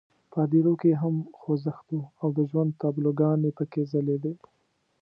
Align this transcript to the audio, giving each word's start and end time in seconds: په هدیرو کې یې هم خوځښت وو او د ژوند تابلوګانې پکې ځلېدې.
په 0.31 0.37
هدیرو 0.43 0.73
کې 0.81 0.87
یې 0.91 0.97
هم 1.03 1.15
خوځښت 1.39 1.87
وو 1.91 2.01
او 2.21 2.27
د 2.37 2.39
ژوند 2.49 2.77
تابلوګانې 2.81 3.51
پکې 3.57 3.81
ځلېدې. 3.91 4.33